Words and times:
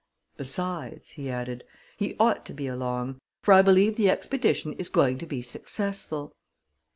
Besides," 0.35 1.11
he 1.11 1.29
added, 1.29 1.63
"he 1.95 2.15
ought 2.19 2.43
to 2.47 2.53
be 2.55 2.65
along: 2.65 3.19
for 3.43 3.53
I 3.53 3.61
believe 3.61 3.97
the 3.97 4.09
expedition 4.09 4.73
is 4.79 4.89
going 4.89 5.19
to 5.19 5.27
be 5.27 5.43
successful!" 5.43 6.33